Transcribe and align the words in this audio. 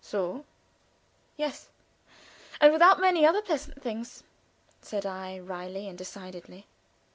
"So?" 0.03 0.45
"Yes, 1.37 1.69
and 2.59 2.73
without 2.73 2.99
many 2.99 3.23
other 3.23 3.43
pleasant 3.43 3.83
things," 3.83 4.23
said 4.81 5.05
I, 5.05 5.37
wryly 5.37 5.87
and 5.87 5.95
decidedly. 5.95 6.65